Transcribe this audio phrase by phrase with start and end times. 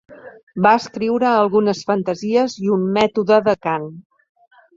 [0.65, 3.87] Va escriure algunes fantasies i un mètode de cant.